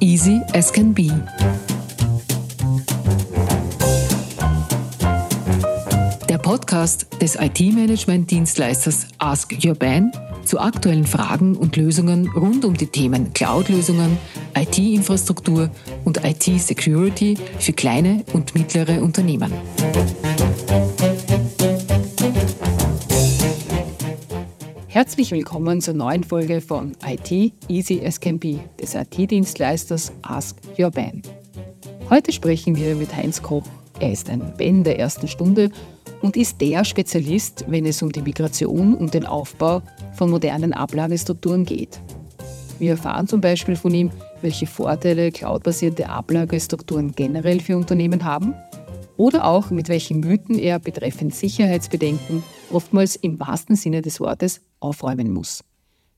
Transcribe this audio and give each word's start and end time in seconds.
Easy 0.00 0.40
as 0.54 0.72
can 0.72 0.94
be. 0.94 1.10
Der 6.28 6.38
Podcast 6.38 7.06
des 7.20 7.34
IT-Management-Dienstleisters 7.34 9.08
Ask 9.18 9.56
Your 9.64 9.74
Ban 9.74 10.12
zu 10.44 10.60
aktuellen 10.60 11.06
Fragen 11.06 11.56
und 11.56 11.76
Lösungen 11.76 12.30
rund 12.30 12.64
um 12.64 12.74
die 12.74 12.86
Themen 12.86 13.32
Cloud-Lösungen, 13.32 14.18
IT-Infrastruktur 14.56 15.68
und 16.04 16.24
IT-Security 16.24 17.36
für 17.58 17.72
kleine 17.72 18.24
und 18.32 18.54
mittlere 18.54 19.02
Unternehmen. 19.02 19.52
Herzlich 24.98 25.30
willkommen 25.30 25.80
zur 25.80 25.94
neuen 25.94 26.24
Folge 26.24 26.60
von 26.60 26.96
IT 27.06 27.30
Easy 27.68 28.04
as 28.04 28.18
Can 28.18 28.36
Be 28.36 28.58
des 28.82 28.96
IT-Dienstleisters 28.96 30.10
Ask 30.22 30.56
Your 30.76 30.90
Ban. 30.90 31.22
Heute 32.10 32.32
sprechen 32.32 32.74
wir 32.74 32.96
mit 32.96 33.14
Heinz 33.14 33.40
Koch. 33.40 33.62
Er 34.00 34.10
ist 34.10 34.28
ein 34.28 34.54
Ben 34.56 34.82
der 34.82 34.98
ersten 34.98 35.28
Stunde 35.28 35.70
und 36.20 36.36
ist 36.36 36.60
der 36.60 36.84
Spezialist, 36.84 37.64
wenn 37.68 37.86
es 37.86 38.02
um 38.02 38.10
die 38.10 38.22
Migration 38.22 38.96
und 38.96 39.14
den 39.14 39.24
Aufbau 39.24 39.82
von 40.14 40.30
modernen 40.30 40.72
Ablagestrukturen 40.72 41.64
geht. 41.64 42.00
Wir 42.80 42.90
erfahren 42.90 43.28
zum 43.28 43.40
Beispiel 43.40 43.76
von 43.76 43.94
ihm, 43.94 44.10
welche 44.42 44.66
Vorteile 44.66 45.30
cloudbasierte 45.30 46.08
Ablagestrukturen 46.08 47.12
generell 47.12 47.60
für 47.60 47.76
Unternehmen 47.76 48.24
haben 48.24 48.52
oder 49.18 49.44
auch 49.44 49.70
mit 49.70 49.88
welchen 49.88 50.20
Mythen 50.20 50.58
er 50.58 50.78
betreffend 50.78 51.34
Sicherheitsbedenken 51.34 52.42
oftmals 52.70 53.16
im 53.16 53.38
wahrsten 53.38 53.76
Sinne 53.76 54.00
des 54.00 54.20
Wortes 54.20 54.62
aufräumen 54.80 55.32
muss. 55.32 55.64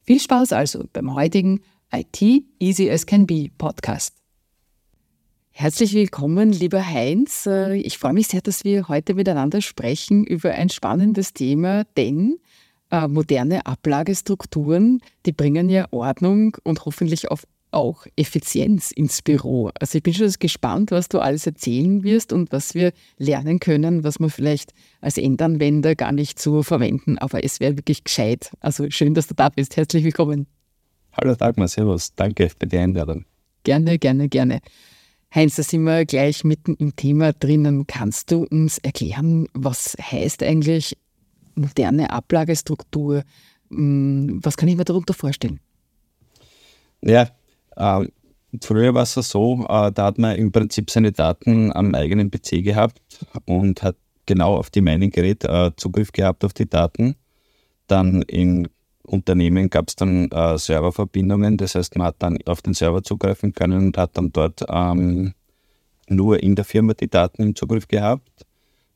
Viel 0.02 0.20
Spaß 0.20 0.52
also 0.52 0.84
beim 0.92 1.14
heutigen 1.14 1.62
IT 1.90 2.22
Easy 2.60 2.90
as 2.90 3.06
Can 3.06 3.26
Be 3.26 3.48
Podcast. 3.56 4.14
Herzlich 5.50 5.94
willkommen, 5.94 6.52
lieber 6.52 6.86
Heinz. 6.86 7.46
Äh, 7.46 7.76
ich 7.76 7.98
freue 7.98 8.12
mich 8.12 8.28
sehr, 8.28 8.42
dass 8.42 8.64
wir 8.64 8.88
heute 8.88 9.14
miteinander 9.14 9.62
sprechen 9.62 10.24
über 10.24 10.52
ein 10.52 10.68
spannendes 10.68 11.32
Thema, 11.32 11.84
denn 11.96 12.38
äh, 12.90 13.08
moderne 13.08 13.66
Ablagestrukturen, 13.66 15.00
die 15.26 15.32
bringen 15.32 15.68
ja 15.70 15.86
Ordnung 15.90 16.56
und 16.64 16.84
hoffentlich 16.84 17.30
auf 17.30 17.46
auch 17.72 18.06
Effizienz 18.16 18.90
ins 18.90 19.22
Büro. 19.22 19.70
Also 19.78 19.98
ich 19.98 20.02
bin 20.02 20.14
schon 20.14 20.32
gespannt, 20.38 20.90
was 20.90 21.08
du 21.08 21.18
alles 21.18 21.46
erzählen 21.46 22.02
wirst 22.02 22.32
und 22.32 22.52
was 22.52 22.74
wir 22.74 22.92
lernen 23.18 23.60
können, 23.60 24.04
was 24.04 24.18
wir 24.18 24.30
vielleicht 24.30 24.72
als 25.00 25.18
Endanwender 25.18 25.94
gar 25.94 26.12
nicht 26.12 26.38
so 26.38 26.62
verwenden. 26.62 27.18
Aber 27.18 27.44
es 27.44 27.60
wäre 27.60 27.76
wirklich 27.76 28.04
gescheit. 28.04 28.52
Also 28.60 28.90
schön, 28.90 29.14
dass 29.14 29.26
du 29.26 29.34
da 29.34 29.48
bist. 29.48 29.76
Herzlich 29.76 30.04
willkommen. 30.04 30.46
Hallo 31.12 31.34
Dagmar, 31.34 31.68
servus. 31.68 32.14
Danke 32.14 32.48
für 32.48 32.66
die 32.66 32.78
Einladung. 32.78 33.24
Gerne, 33.64 33.98
gerne, 33.98 34.28
gerne. 34.28 34.60
Heinz, 35.34 35.56
da 35.56 35.62
sind 35.62 35.84
wir 35.84 36.04
gleich 36.06 36.44
mitten 36.44 36.74
im 36.74 36.96
Thema 36.96 37.32
drinnen. 37.32 37.86
Kannst 37.86 38.32
du 38.32 38.46
uns 38.50 38.78
erklären, 38.78 39.46
was 39.52 39.96
heißt 40.00 40.42
eigentlich 40.42 40.96
moderne 41.54 42.10
Ablagestruktur? 42.10 43.22
Hm, 43.70 44.40
was 44.42 44.56
kann 44.56 44.68
ich 44.68 44.76
mir 44.76 44.84
darunter 44.84 45.14
vorstellen? 45.14 45.60
Ja, 47.02 47.30
äh, 47.80 48.08
früher 48.62 48.94
war 48.94 49.02
es 49.02 49.14
so, 49.14 49.64
äh, 49.68 49.92
da 49.92 50.06
hat 50.06 50.18
man 50.18 50.36
im 50.36 50.52
Prinzip 50.52 50.90
seine 50.90 51.12
Daten 51.12 51.72
am 51.72 51.94
eigenen 51.94 52.30
PC 52.30 52.62
gehabt 52.62 53.00
und 53.46 53.82
hat 53.82 53.96
genau 54.26 54.56
auf 54.56 54.70
die 54.70 54.82
Mining-Gerät 54.82 55.44
äh, 55.44 55.70
Zugriff 55.76 56.12
gehabt 56.12 56.44
auf 56.44 56.52
die 56.52 56.68
Daten. 56.68 57.16
Dann 57.86 58.22
in 58.22 58.68
Unternehmen 59.02 59.70
gab 59.70 59.88
es 59.88 59.96
dann 59.96 60.30
äh, 60.30 60.58
Serververbindungen, 60.58 61.56
das 61.56 61.74
heißt, 61.74 61.96
man 61.96 62.08
hat 62.08 62.16
dann 62.20 62.38
auf 62.46 62.62
den 62.62 62.74
Server 62.74 63.02
zugreifen 63.02 63.52
können 63.52 63.86
und 63.86 63.98
hat 63.98 64.16
dann 64.16 64.30
dort 64.30 64.64
ähm, 64.68 65.34
nur 66.08 66.42
in 66.42 66.54
der 66.54 66.64
Firma 66.64 66.94
die 66.94 67.08
Daten 67.08 67.42
im 67.42 67.56
Zugriff 67.56 67.88
gehabt. 67.88 68.46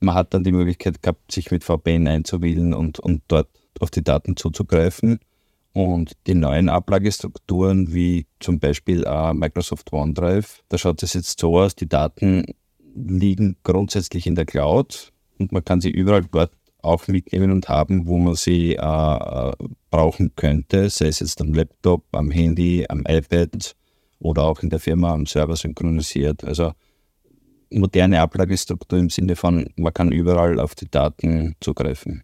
Man 0.01 0.15
hat 0.15 0.35
dann 0.35 0.45
die 0.45 0.53
Möglichkeit 0.53 1.03
gehabt, 1.03 1.33
sich 1.33 1.51
mit 1.51 1.65
VPN 1.65 2.07
einzuwählen 2.07 2.75
und, 2.75 3.01
und 3.01 3.23
dort 3.29 3.49
auf 3.81 3.91
die 3.91 4.05
Daten 4.05 4.37
zuzugreifen. 4.37 5.19
Und 5.75 6.13
die 6.29 6.35
neuen 6.35 6.69
Ablagestrukturen, 6.69 7.93
wie 7.93 8.27
zum 8.39 8.61
Beispiel 8.61 9.03
äh, 9.05 9.35
Microsoft 9.35 9.93
OneDrive, 9.93 10.63
da 10.69 10.79
schaut 10.79 11.03
es 11.03 11.15
jetzt 11.15 11.41
so 11.41 11.59
aus, 11.59 11.75
die 11.75 11.89
Daten 11.89 12.45
liegen 12.95 13.57
grundsätzlich 13.65 14.29
in 14.29 14.37
der 14.37 14.47
Cloud 14.47 15.13
und 15.39 15.51
man 15.51 15.65
kann 15.65 15.81
sie 15.81 15.91
überall 15.91 16.25
dort 16.31 16.53
auch 16.81 17.09
mitnehmen 17.09 17.51
und 17.51 17.69
haben, 17.69 18.07
wo 18.07 18.19
man 18.19 18.37
sie 18.37 18.75
äh, 18.75 19.53
brauchen 19.91 20.33
könnte, 20.37 20.91
sei 20.91 21.07
es 21.07 21.19
jetzt 21.19 21.41
am 21.41 21.53
Laptop, 21.53 22.05
am 22.13 22.31
Handy, 22.31 22.87
am 22.89 23.03
iPad 23.09 23.75
oder 24.21 24.45
auch 24.45 24.63
in 24.63 24.71
der 24.71 24.79
Firma 24.79 25.13
am 25.13 25.27
Server 25.27 25.57
synchronisiert. 25.57 26.45
Also 26.45 26.73
moderne 27.71 28.21
Ablagestruktur 28.21 28.99
im 28.99 29.11
Sinne 29.11 29.35
von, 29.35 29.69
man 29.77 29.93
kann 29.93 30.13
überall 30.13 30.61
auf 30.61 30.77
die 30.77 30.91
Daten 30.91 31.57
zugreifen. 31.61 32.23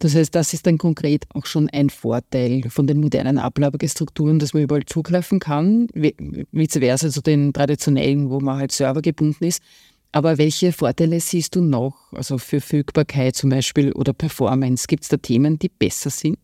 Das 0.00 0.14
heißt, 0.14 0.34
das 0.34 0.54
ist 0.54 0.66
dann 0.66 0.78
konkret 0.78 1.26
auch 1.34 1.44
schon 1.44 1.68
ein 1.68 1.90
Vorteil 1.90 2.62
von 2.70 2.86
den 2.86 3.00
modernen 3.00 3.36
Ablagestrukturen, 3.36 4.38
dass 4.38 4.54
man 4.54 4.62
überall 4.62 4.86
zugreifen 4.86 5.40
kann, 5.40 5.88
vice 5.92 6.78
versa 6.78 7.10
zu 7.10 7.20
den 7.20 7.52
traditionellen, 7.52 8.30
wo 8.30 8.40
man 8.40 8.58
halt 8.58 8.72
servergebunden 8.72 9.46
ist. 9.46 9.62
Aber 10.10 10.38
welche 10.38 10.72
Vorteile 10.72 11.20
siehst 11.20 11.54
du 11.54 11.60
noch, 11.60 12.12
also 12.12 12.38
für 12.38 12.60
Verfügbarkeit 12.60 13.36
zum 13.36 13.50
Beispiel 13.50 13.92
oder 13.92 14.14
Performance? 14.14 14.86
Gibt 14.88 15.02
es 15.02 15.10
da 15.10 15.18
Themen, 15.18 15.58
die 15.58 15.68
besser 15.68 16.08
sind? 16.08 16.38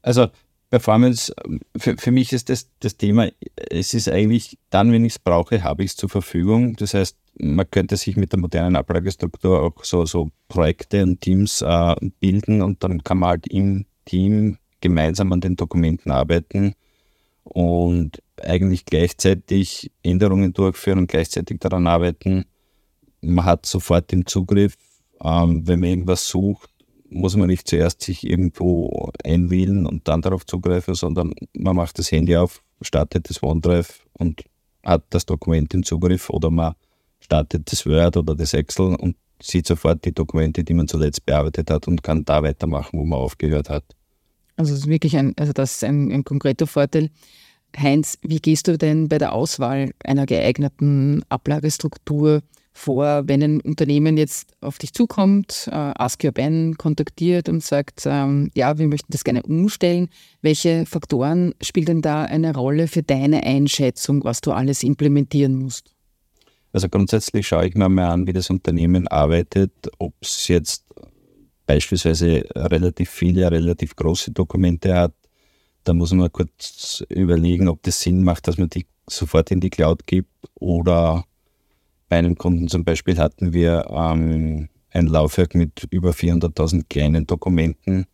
Also 0.00 0.28
Performance, 0.72 1.34
für, 1.76 1.98
für 1.98 2.10
mich 2.10 2.32
ist 2.32 2.48
das 2.48 2.66
das 2.80 2.96
Thema, 2.96 3.28
es 3.70 3.92
ist 3.92 4.08
eigentlich 4.08 4.56
dann, 4.70 4.90
wenn 4.90 5.04
ich 5.04 5.12
es 5.12 5.18
brauche, 5.18 5.62
habe 5.62 5.84
ich 5.84 5.90
es 5.90 5.96
zur 5.96 6.08
Verfügung. 6.08 6.76
Das 6.76 6.94
heißt, 6.94 7.14
man 7.38 7.70
könnte 7.70 7.98
sich 7.98 8.16
mit 8.16 8.32
der 8.32 8.40
modernen 8.40 8.76
Ablagestruktur 8.76 9.60
auch 9.60 9.84
so, 9.84 10.06
so 10.06 10.30
Projekte 10.48 11.02
und 11.02 11.20
Teams 11.20 11.60
äh, 11.60 11.94
bilden 12.20 12.62
und 12.62 12.82
dann 12.82 13.04
kann 13.04 13.18
man 13.18 13.28
halt 13.28 13.46
im 13.48 13.84
Team 14.06 14.56
gemeinsam 14.80 15.30
an 15.32 15.42
den 15.42 15.56
Dokumenten 15.56 16.10
arbeiten 16.10 16.74
und 17.44 18.22
eigentlich 18.42 18.86
gleichzeitig 18.86 19.92
Änderungen 20.02 20.54
durchführen 20.54 21.00
und 21.00 21.10
gleichzeitig 21.10 21.60
daran 21.60 21.86
arbeiten. 21.86 22.46
Man 23.20 23.44
hat 23.44 23.66
sofort 23.66 24.10
den 24.10 24.24
Zugriff, 24.24 24.76
ähm, 25.22 25.68
wenn 25.68 25.80
man 25.80 25.90
irgendwas 25.90 26.26
sucht, 26.26 26.70
muss 27.12 27.36
man 27.36 27.48
nicht 27.48 27.68
zuerst 27.68 28.02
sich 28.02 28.28
irgendwo 28.28 29.10
einwählen 29.24 29.86
und 29.86 30.08
dann 30.08 30.22
darauf 30.22 30.46
zugreifen, 30.46 30.94
sondern 30.94 31.34
man 31.54 31.76
macht 31.76 31.98
das 31.98 32.10
Handy 32.10 32.36
auf, 32.36 32.62
startet 32.80 33.28
das 33.28 33.42
OneDrive 33.42 34.06
und 34.14 34.44
hat 34.84 35.04
das 35.10 35.26
Dokument 35.26 35.72
in 35.74 35.82
Zugriff 35.82 36.30
oder 36.30 36.50
man 36.50 36.74
startet 37.20 37.70
das 37.70 37.86
Word 37.86 38.16
oder 38.16 38.34
das 38.34 38.54
Excel 38.54 38.96
und 38.96 39.16
sieht 39.40 39.66
sofort 39.66 40.04
die 40.04 40.12
Dokumente, 40.12 40.64
die 40.64 40.74
man 40.74 40.88
zuletzt 40.88 41.26
bearbeitet 41.26 41.70
hat 41.70 41.88
und 41.88 42.02
kann 42.02 42.24
da 42.24 42.42
weitermachen, 42.42 42.98
wo 42.98 43.04
man 43.04 43.18
aufgehört 43.18 43.68
hat. 43.68 43.84
Also 44.56 44.72
das 44.72 44.80
ist 44.80 44.88
wirklich 44.88 45.16
ein, 45.16 45.34
also 45.36 45.52
das 45.52 45.72
ist 45.72 45.84
ein, 45.84 46.12
ein 46.12 46.24
konkreter 46.24 46.66
Vorteil. 46.66 47.10
Heinz, 47.76 48.18
wie 48.22 48.38
gehst 48.38 48.68
du 48.68 48.76
denn 48.76 49.08
bei 49.08 49.18
der 49.18 49.32
Auswahl 49.32 49.92
einer 50.04 50.26
geeigneten 50.26 51.22
Ablagestruktur 51.28 52.42
vor, 52.72 53.28
wenn 53.28 53.42
ein 53.42 53.60
Unternehmen 53.60 54.16
jetzt 54.16 54.52
auf 54.60 54.78
dich 54.78 54.92
zukommt, 54.94 55.68
äh, 55.70 55.74
Ask 55.74 56.24
Your 56.24 56.32
Ben 56.32 56.76
kontaktiert 56.76 57.48
und 57.48 57.62
sagt, 57.62 58.02
ähm, 58.06 58.50
ja, 58.54 58.78
wir 58.78 58.88
möchten 58.88 59.12
das 59.12 59.24
gerne 59.24 59.42
umstellen. 59.42 60.08
Welche 60.40 60.86
Faktoren 60.86 61.54
spielen 61.60 61.86
denn 61.86 62.02
da 62.02 62.24
eine 62.24 62.54
Rolle 62.54 62.88
für 62.88 63.02
deine 63.02 63.42
Einschätzung, 63.44 64.24
was 64.24 64.40
du 64.40 64.52
alles 64.52 64.82
implementieren 64.82 65.54
musst? 65.54 65.94
Also 66.72 66.88
grundsätzlich 66.88 67.46
schaue 67.46 67.66
ich 67.66 67.74
mir 67.74 67.88
mal 67.88 68.08
an, 68.08 68.26
wie 68.26 68.32
das 68.32 68.48
Unternehmen 68.48 69.06
arbeitet, 69.06 69.72
ob 69.98 70.14
es 70.22 70.48
jetzt 70.48 70.86
beispielsweise 71.66 72.44
relativ 72.56 73.10
viele, 73.10 73.50
relativ 73.50 73.94
große 73.94 74.30
Dokumente 74.32 74.94
hat. 74.94 75.14
Da 75.84 75.92
muss 75.92 76.12
man 76.12 76.32
kurz 76.32 77.04
überlegen, 77.08 77.68
ob 77.68 77.82
das 77.82 78.00
Sinn 78.00 78.24
macht, 78.24 78.48
dass 78.48 78.56
man 78.56 78.70
die 78.70 78.86
sofort 79.08 79.50
in 79.50 79.60
die 79.60 79.70
Cloud 79.70 80.06
gibt 80.06 80.30
oder 80.54 81.24
bei 82.12 82.18
einem 82.18 82.36
Kunden 82.36 82.68
zum 82.68 82.84
Beispiel 82.84 83.16
hatten 83.16 83.54
wir 83.54 83.86
ähm, 83.88 84.68
ein 84.90 85.06
Laufwerk 85.06 85.54
mit 85.54 85.86
über 85.88 86.10
400.000 86.10 86.82
kleinen 86.90 87.26
Dokumenten. 87.26 88.04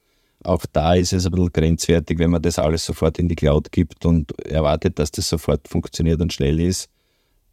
Auch 0.44 0.64
da 0.72 0.94
ist 0.94 1.12
es 1.12 1.26
ein 1.26 1.32
bisschen 1.32 1.50
grenzwertig, 1.50 2.20
wenn 2.20 2.30
man 2.30 2.40
das 2.40 2.60
alles 2.60 2.84
sofort 2.84 3.18
in 3.18 3.26
die 3.26 3.34
Cloud 3.34 3.72
gibt 3.72 4.06
und 4.06 4.38
erwartet, 4.46 5.00
dass 5.00 5.10
das 5.10 5.28
sofort 5.28 5.66
funktioniert 5.66 6.20
und 6.20 6.32
schnell 6.32 6.60
ist 6.60 6.88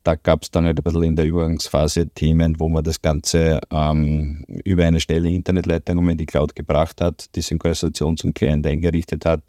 da 0.04 0.14
gab 0.14 0.44
es 0.44 0.52
dann 0.52 0.66
halt 0.66 0.80
ein 0.80 0.84
bisschen 0.84 1.02
in 1.02 1.16
der 1.16 1.26
Übergangsphase 1.26 2.10
Themen, 2.10 2.60
wo 2.60 2.70
man 2.70 2.84
das 2.84 3.02
Ganze 3.02 3.60
ähm, 3.72 4.46
über 4.64 4.86
eine 4.86 5.00
schnelle 5.00 5.32
Internetleitung 5.32 6.08
in 6.10 6.18
die 6.20 6.28
Cloud 6.28 6.56
gebracht 6.56 7.02
hat, 7.02 7.36
die 7.36 7.42
Synchronisation 7.42 8.18
zum 8.18 8.36
Client 8.36 8.68
eingerichtet 8.68 9.26
hat 9.26 9.42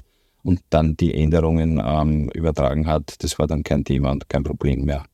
und 0.42 0.60
dann 0.70 0.96
die 0.96 1.12
Änderungen 1.12 1.78
ähm, 1.84 2.30
übertragen 2.30 2.86
hat. 2.86 3.22
Das 3.22 3.38
war 3.38 3.46
dann 3.46 3.64
kein 3.64 3.84
Thema 3.84 4.12
und 4.12 4.30
kein 4.30 4.44
Problem 4.44 4.86
mehr. 4.86 5.04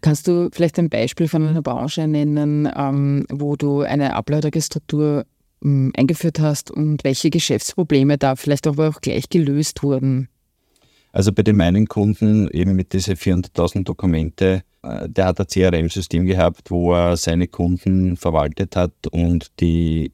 Kannst 0.00 0.26
du 0.28 0.48
vielleicht 0.52 0.78
ein 0.78 0.88
Beispiel 0.88 1.28
von 1.28 1.46
einer 1.46 1.62
Branche 1.62 2.06
nennen, 2.06 2.68
ähm, 2.74 3.26
wo 3.30 3.56
du 3.56 3.80
eine 3.80 4.14
Ablagerstruktur 4.14 5.26
ähm, 5.62 5.92
eingeführt 5.96 6.40
hast 6.40 6.70
und 6.70 7.04
welche 7.04 7.30
Geschäftsprobleme 7.30 8.18
da 8.18 8.36
vielleicht 8.36 8.66
auch, 8.66 8.78
auch 8.78 9.00
gleich 9.00 9.28
gelöst 9.28 9.82
wurden? 9.82 10.28
Also 11.12 11.32
bei 11.32 11.42
dem 11.42 11.60
einen 11.60 11.88
Kunden 11.88 12.48
eben 12.50 12.76
mit 12.76 12.92
diesen 12.92 13.16
400.000 13.16 13.84
Dokumente, 13.84 14.62
äh, 14.82 15.08
der 15.08 15.26
hat 15.26 15.40
ein 15.40 15.46
CRM-System 15.46 16.24
gehabt, 16.26 16.70
wo 16.70 16.94
er 16.94 17.16
seine 17.16 17.48
Kunden 17.48 18.16
verwaltet 18.16 18.76
hat 18.76 18.92
und 19.10 19.50
die 19.60 20.12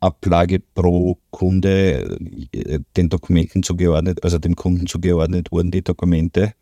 Ablage 0.00 0.60
pro 0.74 1.18
Kunde 1.30 2.18
äh, 2.52 2.80
den 2.96 3.08
Dokumenten 3.08 3.62
zugeordnet, 3.62 4.22
also 4.22 4.38
dem 4.38 4.54
Kunden 4.54 4.86
zugeordnet 4.86 5.50
wurden 5.50 5.70
die 5.70 5.82
Dokumente. 5.82 6.52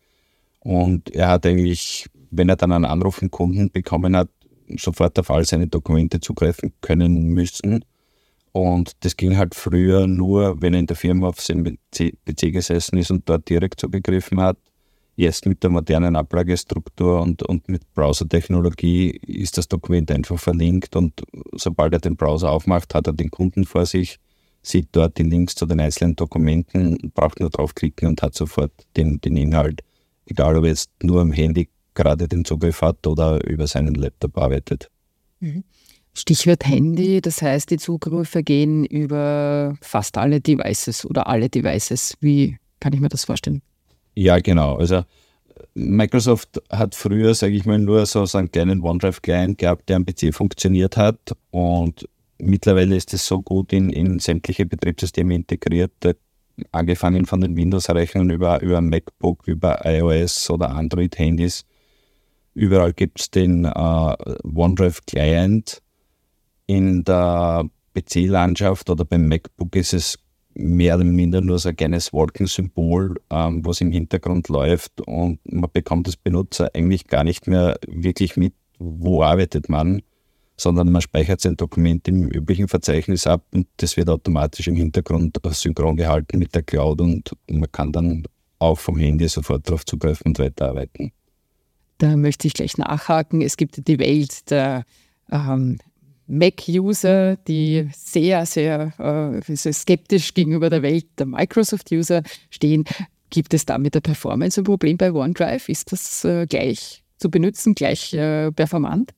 Und 0.61 1.13
er 1.13 1.27
hat 1.27 1.45
eigentlich, 1.45 2.07
wenn 2.35 2.49
er 2.49 2.55
dann 2.55 2.71
einen 2.71 2.85
Anruf 2.85 3.15
vom 3.15 3.31
Kunden 3.31 3.69
bekommen 3.71 4.15
hat, 4.15 4.29
sofort 4.77 5.17
auf 5.19 5.29
all 5.29 5.45
seine 5.45 5.67
Dokumente 5.67 6.19
zugreifen 6.19 6.73
können 6.81 7.25
müssen. 7.25 7.85
Und 8.51 8.91
das 9.03 9.17
ging 9.17 9.37
halt 9.37 9.55
früher 9.55 10.07
nur, 10.07 10.61
wenn 10.61 10.73
er 10.73 10.79
in 10.79 10.87
der 10.87 10.95
Firma 10.95 11.27
auf 11.27 11.41
seinem 11.41 11.77
PC 11.91 12.53
gesessen 12.53 12.97
ist 12.97 13.11
und 13.11 13.27
dort 13.27 13.49
direkt 13.49 13.79
zugegriffen 13.79 14.39
hat. 14.39 14.57
Jetzt 15.15 15.45
mit 15.45 15.61
der 15.63 15.69
modernen 15.69 16.15
Ablagestruktur 16.15 17.21
und, 17.21 17.43
und 17.43 17.67
mit 17.69 17.81
Browser-Technologie 17.93 19.11
ist 19.27 19.57
das 19.57 19.67
Dokument 19.67 20.09
einfach 20.09 20.39
verlinkt 20.39 20.95
und 20.95 21.21
sobald 21.53 21.93
er 21.93 21.99
den 21.99 22.15
Browser 22.15 22.51
aufmacht, 22.51 22.95
hat 22.95 23.05
er 23.05 23.13
den 23.13 23.29
Kunden 23.29 23.63
vor 23.65 23.85
sich, 23.85 24.19
sieht 24.63 24.89
dort 24.91 25.17
die 25.19 25.23
Links 25.23 25.53
zu 25.53 25.67
den 25.67 25.79
einzelnen 25.79 26.15
Dokumenten, 26.15 27.11
braucht 27.13 27.39
nur 27.39 27.51
draufklicken 27.51 28.07
und 28.07 28.23
hat 28.23 28.33
sofort 28.33 28.71
den, 28.97 29.21
den 29.21 29.37
Inhalt, 29.37 29.81
egal 30.25 30.57
ob 30.57 30.65
jetzt 30.65 30.89
nur 31.03 31.21
am 31.21 31.31
Handy 31.31 31.69
gerade 31.95 32.27
den 32.27 32.45
Zugriff 32.45 32.81
hat 32.81 33.05
oder 33.07 33.45
über 33.47 33.67
seinen 33.67 33.95
Laptop 33.95 34.37
arbeitet. 34.37 34.89
Mhm. 35.39 35.63
Stichwort 36.15 36.65
Handy, 36.67 37.21
das 37.21 37.41
heißt, 37.41 37.71
die 37.71 37.77
Zugriffe 37.77 38.43
gehen 38.43 38.85
über 38.85 39.75
fast 39.81 40.17
alle 40.17 40.41
Devices 40.41 41.05
oder 41.05 41.27
alle 41.27 41.49
Devices. 41.49 42.15
Wie 42.19 42.57
kann 42.79 42.93
ich 42.93 42.99
mir 42.99 43.09
das 43.09 43.25
vorstellen? 43.25 43.61
Ja, 44.13 44.39
genau. 44.39 44.75
Also 44.75 45.03
Microsoft 45.73 46.61
hat 46.69 46.93
früher, 46.93 47.33
sage 47.33 47.55
ich 47.55 47.65
mal, 47.65 47.79
nur 47.79 48.05
so, 48.05 48.25
so 48.25 48.37
einen 48.37 48.51
kleinen 48.51 48.81
OneDrive-Client 48.81 49.57
gehabt, 49.57 49.89
der 49.89 49.95
am 49.95 50.05
PC 50.05 50.33
funktioniert 50.33 50.97
hat 50.97 51.35
und 51.49 52.07
mittlerweile 52.37 52.95
ist 52.95 53.13
es 53.13 53.25
so 53.25 53.41
gut 53.41 53.73
in, 53.73 53.89
in 53.89 54.19
sämtliche 54.19 54.65
Betriebssysteme 54.65 55.33
integriert, 55.33 55.91
angefangen 56.71 57.25
von 57.25 57.41
den 57.41 57.55
Windows-Rechnern 57.55 58.29
über, 58.29 58.61
über 58.61 58.81
MacBook, 58.81 59.47
über 59.47 59.83
iOS 59.85 60.49
oder 60.49 60.69
Android-Handys. 60.69 61.65
Überall 62.53 62.93
gibt 62.93 63.19
es 63.19 63.31
den 63.31 63.65
äh, 63.65 63.71
OneDrive-Client 63.71 65.81
in 66.67 67.03
der 67.03 67.67
PC-Landschaft 67.93 68.89
oder 68.89 69.05
beim 69.05 69.27
MacBook 69.27 69.75
ist 69.75 69.93
es 69.93 70.19
mehr 70.55 70.95
oder 70.95 71.03
minder 71.03 71.41
nur 71.41 71.59
so 71.59 71.69
ein 71.69 71.75
kleines 71.75 72.13
Wolkensymbol, 72.13 73.19
ähm, 73.31 73.65
was 73.65 73.81
im 73.81 73.91
Hintergrund 73.91 74.49
läuft 74.49 75.01
und 75.01 75.39
man 75.45 75.69
bekommt 75.71 76.07
als 76.07 76.15
Benutzer 76.15 76.69
eigentlich 76.73 77.07
gar 77.07 77.23
nicht 77.23 77.47
mehr 77.47 77.77
wirklich 77.87 78.37
mit, 78.37 78.53
wo 78.77 79.23
arbeitet 79.23 79.69
man, 79.69 80.01
sondern 80.55 80.91
man 80.91 81.01
speichert 81.01 81.41
sein 81.41 81.57
Dokument 81.57 82.07
im 82.07 82.29
üblichen 82.29 82.67
Verzeichnis 82.67 83.25
ab 83.25 83.43
und 83.51 83.67
das 83.77 83.97
wird 83.97 84.09
automatisch 84.09 84.67
im 84.67 84.75
Hintergrund 84.75 85.39
synchron 85.43 85.97
gehalten 85.97 86.37
mit 86.37 86.53
der 86.53 86.63
Cloud 86.63 87.01
und 87.01 87.35
man 87.49 87.71
kann 87.71 87.91
dann 87.91 88.23
auch 88.59 88.77
vom 88.77 88.97
Handy 88.97 89.27
sofort 89.27 89.67
darauf 89.67 89.85
zugreifen 89.85 90.27
und 90.27 90.39
weiterarbeiten. 90.39 91.11
Da 91.97 92.15
möchte 92.15 92.47
ich 92.47 92.53
gleich 92.53 92.77
nachhaken. 92.77 93.41
Es 93.41 93.57
gibt 93.57 93.87
die 93.87 93.99
Welt 93.99 94.49
der 94.49 94.83
ähm, 95.31 95.77
Mac-User, 96.27 97.35
die 97.35 97.89
sehr, 97.93 98.45
sehr 98.45 98.93
äh, 98.99 99.55
skeptisch 99.55 100.33
gegenüber 100.33 100.69
der 100.69 100.81
Welt 100.81 101.05
der 101.17 101.25
Microsoft-User 101.25 102.23
stehen. 102.49 102.85
Gibt 103.29 103.53
es 103.53 103.65
da 103.65 103.77
mit 103.77 103.95
der 103.95 104.01
Performance 104.01 104.61
ein 104.61 104.63
Problem 104.63 104.97
bei 104.97 105.11
OneDrive? 105.11 105.69
Ist 105.69 105.91
das 105.91 106.23
äh, 106.23 106.45
gleich 106.47 107.03
zu 107.17 107.29
benutzen, 107.29 107.75
gleich 107.75 108.13
äh, 108.13 108.51
performant? 108.51 109.13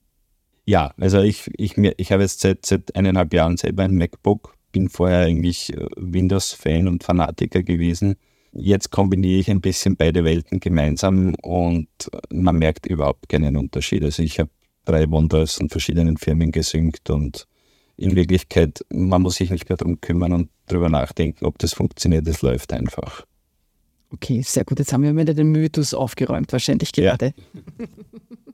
Ja, 0.65 0.93
also 0.97 1.21
ich, 1.21 1.49
ich, 1.57 1.77
ich 1.77 2.11
habe 2.11 2.23
jetzt 2.23 2.41
seit, 2.41 2.65
seit 2.65 2.95
eineinhalb 2.95 3.33
Jahren 3.33 3.57
selber 3.57 3.83
ein 3.83 3.95
MacBook, 3.95 4.55
bin 4.71 4.89
vorher 4.89 5.19
eigentlich 5.19 5.73
äh, 5.73 5.85
Windows-Fan 5.95 6.87
und 6.87 7.03
Fanatiker 7.03 7.61
gewesen. 7.61 8.15
Jetzt 8.57 8.89
kombiniere 8.89 9.39
ich 9.39 9.51
ein 9.51 9.59
bisschen 9.59 9.97
beide 9.97 10.23
Welten 10.23 10.61
gemeinsam 10.61 11.35
und 11.41 11.87
man 12.31 12.57
merkt 12.57 12.85
überhaupt 12.85 13.27
keinen 13.27 13.57
Unterschied. 13.57 14.03
Also 14.03 14.23
ich 14.23 14.39
habe 14.39 14.49
drei 14.85 15.07
OneDrives 15.07 15.55
von 15.55 15.69
verschiedenen 15.69 16.15
Firmen 16.15 16.51
gesynkt 16.51 17.09
und 17.09 17.47
in 17.97 18.15
Wirklichkeit, 18.15 18.85
man 18.89 19.21
muss 19.21 19.35
sich 19.35 19.49
nicht 19.49 19.67
mehr 19.69 19.77
darum 19.77 19.99
kümmern 19.99 20.31
und 20.31 20.49
darüber 20.67 20.89
nachdenken, 20.89 21.45
ob 21.45 21.57
das 21.59 21.73
funktioniert, 21.73 22.27
es 22.27 22.41
läuft 22.41 22.71
einfach. 22.71 23.25
Okay, 24.11 24.41
sehr 24.41 24.63
gut. 24.63 24.79
Jetzt 24.79 24.93
haben 24.93 25.03
wir 25.03 25.15
wieder 25.15 25.33
den 25.33 25.51
Mythos 25.51 25.93
aufgeräumt, 25.93 26.51
wahrscheinlich 26.51 26.93
gerade. 26.93 27.33
Ja. 27.79 27.85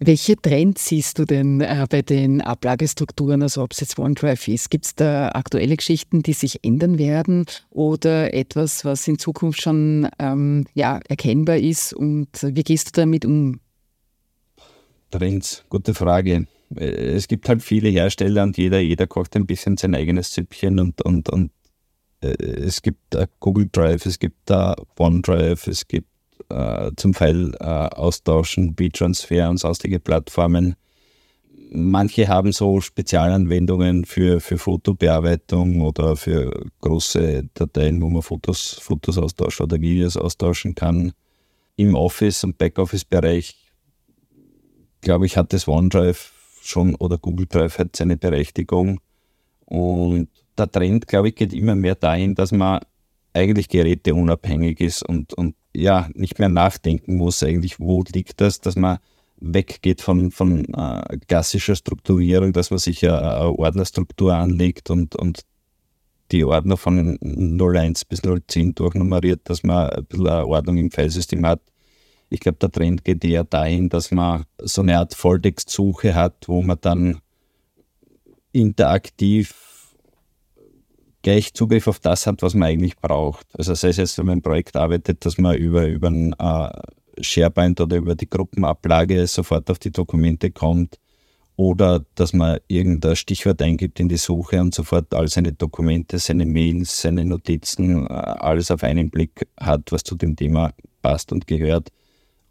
Welche 0.00 0.36
Trends 0.36 0.86
siehst 0.86 1.18
du 1.18 1.24
denn 1.24 1.60
äh, 1.60 1.84
bei 1.90 2.02
den 2.02 2.40
Ablagestrukturen, 2.40 3.42
also 3.42 3.62
ob 3.62 3.72
es 3.72 3.80
jetzt 3.80 3.98
OneDrive 3.98 4.46
ist? 4.46 4.70
Gibt 4.70 4.86
es 4.86 4.94
da 4.94 5.30
aktuelle 5.30 5.76
Geschichten, 5.76 6.22
die 6.22 6.34
sich 6.34 6.64
ändern 6.64 6.98
werden 6.98 7.46
oder 7.70 8.32
etwas, 8.32 8.84
was 8.84 9.08
in 9.08 9.18
Zukunft 9.18 9.60
schon 9.60 10.08
ähm, 10.20 10.66
ja, 10.74 11.00
erkennbar 11.08 11.56
ist? 11.56 11.92
Und 11.92 12.28
wie 12.42 12.62
gehst 12.62 12.96
du 12.96 13.00
damit 13.00 13.24
um? 13.24 13.60
Trends, 15.10 15.64
gute 15.68 15.94
Frage. 15.94 16.46
Es 16.76 17.26
gibt 17.26 17.48
halt 17.48 17.62
viele 17.62 17.88
Hersteller 17.88 18.44
und 18.44 18.56
jeder, 18.56 18.78
jeder 18.78 19.06
kocht 19.06 19.34
ein 19.34 19.46
bisschen 19.46 19.78
sein 19.78 19.94
eigenes 19.94 20.32
Süppchen 20.32 20.78
und, 20.78 21.02
und, 21.02 21.28
und 21.30 21.50
äh, 22.20 22.28
es 22.42 22.82
gibt 22.82 23.14
uh, 23.14 23.24
Google 23.40 23.68
Drive, 23.72 24.06
es 24.06 24.18
gibt 24.18 24.50
uh, 24.50 24.74
OneDrive, 24.98 25.66
es 25.66 25.88
gibt 25.88 26.07
uh, 26.52 26.90
zum 26.96 27.12
Teil 27.12 27.54
Austauschen, 27.56 28.74
B-Transfer 28.74 29.48
und 29.50 29.58
sonstige 29.58 30.00
Plattformen. 30.00 30.76
Manche 31.70 32.28
haben 32.28 32.52
so 32.52 32.80
Spezialanwendungen 32.80 34.06
für, 34.06 34.40
für 34.40 34.56
Fotobearbeitung 34.56 35.82
oder 35.82 36.16
für 36.16 36.64
große 36.80 37.48
Dateien, 37.52 38.00
wo 38.00 38.08
man 38.08 38.22
Fotos, 38.22 38.78
Fotos 38.80 39.18
austauschen 39.18 39.64
oder 39.64 39.80
Videos 39.80 40.16
austauschen 40.16 40.74
kann. 40.74 41.12
Im 41.76 41.94
Office- 41.94 42.42
und 42.42 42.56
Backoffice-Bereich 42.56 43.68
glaube 45.00 45.26
ich, 45.26 45.36
hat 45.36 45.52
das 45.52 45.68
OneDrive 45.68 46.32
schon 46.62 46.94
oder 46.96 47.18
Google 47.18 47.46
Drive 47.46 47.78
hat 47.78 47.96
seine 47.96 48.16
Berechtigung. 48.16 49.00
Und 49.64 50.28
der 50.56 50.70
Trend, 50.70 51.06
glaube 51.06 51.28
ich, 51.28 51.34
geht 51.34 51.52
immer 51.52 51.74
mehr 51.74 51.94
dahin, 51.94 52.34
dass 52.34 52.52
man 52.52 52.80
eigentlich 53.32 53.68
geräteunabhängig 53.68 54.80
ist 54.80 55.02
und, 55.02 55.34
und 55.34 55.54
ja, 55.78 56.08
nicht 56.14 56.38
mehr 56.38 56.48
nachdenken 56.48 57.16
muss, 57.16 57.42
eigentlich, 57.42 57.78
wo 57.78 58.02
liegt 58.12 58.40
das, 58.40 58.60
dass 58.60 58.76
man 58.76 58.98
weggeht 59.40 60.00
von, 60.00 60.30
von 60.30 60.64
äh, 60.74 61.18
klassischer 61.28 61.76
Strukturierung, 61.76 62.52
dass 62.52 62.70
man 62.70 62.78
sich 62.78 63.04
eine, 63.06 63.36
eine 63.36 63.58
Ordnerstruktur 63.58 64.34
anlegt 64.34 64.90
und, 64.90 65.14
und 65.14 65.42
die 66.32 66.44
Ordner 66.44 66.76
von 66.76 67.18
01 67.20 68.04
bis 68.04 68.20
010 68.22 68.74
durchnummeriert, 68.74 69.40
dass 69.44 69.62
man 69.62 69.90
ein 69.90 70.04
bisschen 70.04 70.28
eine 70.28 70.46
Ordnung 70.46 70.76
im 70.76 70.90
Filesystem 70.90 71.46
hat. 71.46 71.60
Ich 72.28 72.40
glaube, 72.40 72.58
der 72.58 72.70
Trend 72.70 73.04
geht 73.04 73.24
eher 73.24 73.44
dahin, 73.44 73.88
dass 73.88 74.10
man 74.10 74.44
so 74.58 74.82
eine 74.82 74.98
Art 74.98 75.14
Volltextsuche 75.14 76.14
hat, 76.14 76.48
wo 76.48 76.60
man 76.60 76.78
dann 76.80 77.20
interaktiv 78.52 79.67
gleich 81.28 81.52
Zugriff 81.52 81.86
auf 81.86 81.98
das 81.98 82.26
hat, 82.26 82.40
was 82.40 82.54
man 82.54 82.70
eigentlich 82.70 82.96
braucht. 82.96 83.46
Also 83.52 83.74
sei 83.74 83.88
es 83.88 83.98
jetzt, 83.98 84.16
wenn 84.16 84.24
man 84.24 84.38
ein 84.38 84.42
Projekt 84.42 84.76
arbeitet, 84.76 85.26
dass 85.26 85.36
man 85.36 85.56
über, 85.56 85.86
über 85.86 86.08
ein 86.08 86.32
äh, 86.38 87.22
SharePoint 87.22 87.82
oder 87.82 87.98
über 87.98 88.14
die 88.14 88.30
Gruppenablage 88.30 89.26
sofort 89.26 89.70
auf 89.70 89.78
die 89.78 89.90
Dokumente 89.90 90.50
kommt 90.50 90.98
oder 91.56 92.02
dass 92.14 92.32
man 92.32 92.60
irgendein 92.66 93.14
Stichwort 93.14 93.60
eingibt 93.60 94.00
in 94.00 94.08
die 94.08 94.16
Suche 94.16 94.58
und 94.58 94.74
sofort 94.74 95.12
all 95.12 95.28
seine 95.28 95.52
Dokumente, 95.52 96.18
seine 96.18 96.46
Mails, 96.46 97.02
seine 97.02 97.26
Notizen, 97.26 98.06
äh, 98.06 98.08
alles 98.08 98.70
auf 98.70 98.82
einen 98.82 99.10
Blick 99.10 99.46
hat, 99.60 99.92
was 99.92 100.04
zu 100.04 100.14
dem 100.14 100.34
Thema 100.34 100.72
passt 101.02 101.30
und 101.30 101.46
gehört 101.46 101.90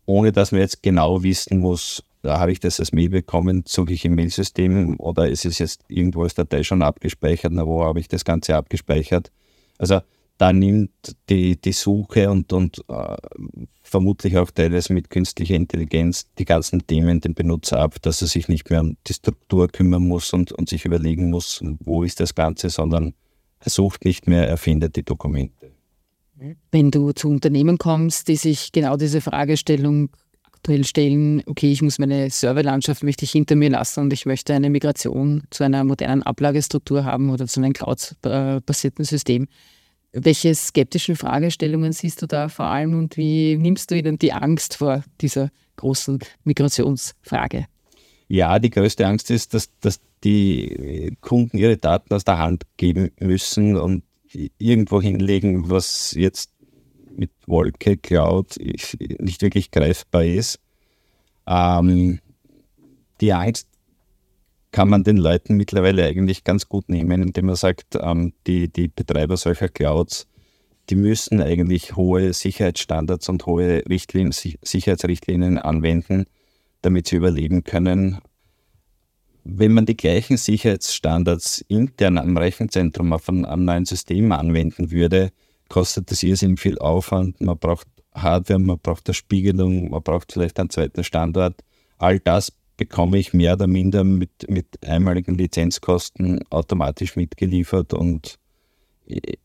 ohne 0.06 0.32
dass 0.32 0.52
man 0.52 0.62
jetzt 0.62 0.84
genau 0.84 1.22
wissen 1.24 1.60
muss, 1.60 2.04
da 2.22 2.40
habe 2.40 2.52
ich 2.52 2.60
das 2.60 2.80
als 2.80 2.92
Mail 2.92 3.10
bekommen, 3.10 3.64
suche 3.66 3.94
ich 3.94 4.06
im 4.06 4.16
Mailsystem 4.16 5.00
oder 5.00 5.30
ist 5.30 5.46
es 5.46 5.60
jetzt 5.60 5.84
irgendwo 5.88 6.24
als 6.24 6.36
Datei 6.36 6.64
schon 6.64 6.82
abgespeichert, 6.82 7.52
na, 7.54 7.66
wo 7.66 7.84
habe 7.84 8.00
ich 8.00 8.08
das 8.08 8.26
Ganze 8.26 8.56
abgespeichert? 8.56 9.32
Also 9.78 10.02
da 10.38 10.54
nimmt 10.54 10.92
die, 11.30 11.60
die 11.60 11.72
Suche 11.72 12.30
und, 12.30 12.54
und 12.54 12.84
äh, 12.90 13.18
vermutlich 13.82 14.38
auch 14.38 14.52
teilweise 14.52 14.94
mit 14.94 15.10
künstlicher 15.10 15.56
Intelligenz 15.56 16.28
die 16.38 16.46
ganzen 16.46 16.86
Themen 16.86 17.22
dem 17.22 17.34
Benutzer 17.34 17.80
ab, 17.80 17.96
dass 18.02 18.22
er 18.22 18.28
sich 18.28 18.48
nicht 18.48 18.70
mehr 18.70 18.82
um 18.82 18.98
die 19.08 19.14
Struktur 19.14 19.68
kümmern 19.68 20.08
muss 20.08 20.34
und, 20.34 20.52
und 20.52 20.70
sich 20.70 20.86
überlegen 20.86 21.30
muss, 21.32 21.64
wo 21.80 22.04
ist 22.04 22.20
das 22.20 22.36
Ganze, 22.36 22.70
sondern 22.70 23.14
er 23.60 23.72
sucht 23.72 24.06
nicht 24.06 24.28
mehr, 24.28 24.48
er 24.48 24.58
findet 24.58 24.96
die 24.96 25.04
Dokumente. 25.04 25.72
Wenn 26.72 26.92
du 26.92 27.14
zu 27.14 27.30
Unternehmen 27.30 27.80
kommst, 27.80 28.28
die 28.28 28.36
sich 28.36 28.72
genau 28.72 28.96
diese 28.96 29.22
Fragestellung 29.22 30.10
aktuell 30.68 30.84
stellen, 30.84 31.44
okay, 31.46 31.72
ich 31.72 31.82
muss 31.82 31.98
meine 31.98 32.30
Serverlandschaft 32.30 33.02
möchte 33.02 33.24
ich 33.24 33.32
hinter 33.32 33.56
mir 33.56 33.70
lassen 33.70 34.02
und 34.02 34.12
ich 34.12 34.26
möchte 34.26 34.54
eine 34.54 34.70
Migration 34.70 35.44
zu 35.50 35.64
einer 35.64 35.86
modernen 35.86 36.24
Ablagestruktur 36.24 37.06
haben 37.06 37.30
oder 37.30 37.48
zu 37.48 37.62
einem 37.62 37.72
Cloud-basierten 37.72 39.06
System. 39.06 39.48
Welche 40.12 40.54
skeptischen 40.54 41.16
Fragestellungen 41.16 41.94
siehst 41.94 42.22
du 42.22 42.28
da 42.28 42.50
vor 42.50 42.66
allem 42.66 43.00
und 43.00 43.16
wie 43.16 43.56
nimmst 43.56 43.92
du 43.92 43.96
ihnen 43.96 44.20
die 44.20 44.34
Angst 44.34 44.76
vor 44.76 45.06
dieser 45.22 45.52
großen 45.78 46.20
Migrationsfrage? 46.44 47.68
Ja, 48.28 48.60
die 48.60 48.70
größte 48.70 49.08
Angst 49.08 49.32
ist, 49.32 49.54
dass, 49.54 49.70
dass 49.80 50.02
die 50.26 51.16
Kunden 51.22 51.58
ihre 51.58 51.78
Daten 51.78 52.14
aus 52.14 52.26
der 52.26 52.40
Hand 52.40 52.64
geben 52.76 53.12
müssen 53.22 53.78
und 53.78 54.04
irgendwo 54.58 55.02
hinlegen, 55.02 55.70
was 55.70 56.12
jetzt 56.12 56.52
mit 57.18 57.32
Wolke, 57.46 57.98
Cloud 57.98 58.56
nicht 58.58 59.42
wirklich 59.42 59.72
greifbar 59.72 60.24
ist. 60.24 60.60
Ähm, 61.48 62.20
die 63.22 63.34
Angst 63.34 63.68
kann 64.72 64.90
man 64.90 65.04
den 65.04 65.18
Leuten 65.18 65.56
mittlerweile 65.56 66.06
eigentlich 66.06 66.44
ganz 66.44 66.70
gut 66.70 66.90
nehmen, 66.90 67.22
indem 67.22 67.48
man 67.48 67.56
sagt, 67.56 67.98
ähm, 68.00 68.34
die, 68.46 68.72
die 68.72 68.90
Betreiber 68.90 69.38
solcher 69.38 69.70
Clouds, 69.70 70.28
die 70.90 70.96
müssen 70.96 71.42
eigentlich 71.42 71.96
hohe 71.96 72.34
Sicherheitsstandards 72.34 73.28
und 73.30 73.46
hohe 73.46 73.84
Richtlinien, 73.90 74.32
Sicherheitsrichtlinien 74.32 75.58
anwenden, 75.58 76.26
damit 76.82 77.08
sie 77.08 77.16
überleben 77.16 77.64
können. 77.64 78.20
Wenn 79.44 79.74
man 79.74 79.86
die 79.86 79.98
gleichen 79.98 80.38
Sicherheitsstandards 80.38 81.66
intern 81.68 82.18
am 82.18 82.38
Rechenzentrum 82.38 83.14
auf 83.14 83.28
einem 83.30 83.66
neuen 83.66 83.86
System 83.86 84.32
anwenden 84.32 84.92
würde, 84.92 85.32
kostet 85.70 86.12
das 86.12 86.24
irrsinnig 86.24 86.60
viel 86.60 86.78
Aufwand. 86.80 87.42
Man 87.42 87.58
braucht 87.58 87.88
Hardware, 88.14 88.60
man 88.60 88.80
braucht 88.80 89.08
eine 89.08 89.14
Spiegelung, 89.14 89.90
man 89.90 90.02
braucht 90.02 90.32
vielleicht 90.32 90.60
einen 90.60 90.70
zweiten 90.70 91.04
Standort. 91.04 91.64
All 91.98 92.20
das 92.20 92.52
bekomme 92.78 93.18
ich 93.18 93.34
mehr 93.34 93.54
oder 93.54 93.68
minder 93.68 94.04
mit, 94.04 94.50
mit 94.50 94.68
einmaligen 94.86 95.36
Lizenzkosten 95.36 96.40
automatisch 96.50 97.16
mitgeliefert 97.16 97.94
und 97.94 98.38